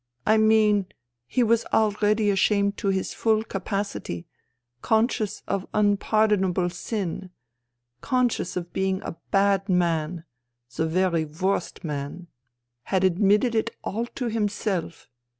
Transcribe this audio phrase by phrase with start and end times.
[0.25, 0.87] I mean,
[1.27, 4.25] he was already ashamed to his full capacity,
[4.81, 7.29] conscious of unpardonable sin,
[8.01, 10.23] conscious of being a bad man,
[10.75, 12.29] the very worst man—
[12.91, 15.07] had admitted it all to himself